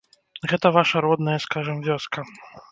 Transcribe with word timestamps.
Гэта 0.53 0.71
ваша 0.77 1.03
родная, 1.07 1.37
скажам, 1.45 1.87
вёска. 1.91 2.29